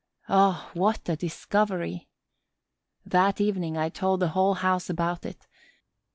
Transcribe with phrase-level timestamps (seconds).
[0.29, 2.09] Oh, what a discovery!
[3.05, 5.45] That evening, I told the whole house about it.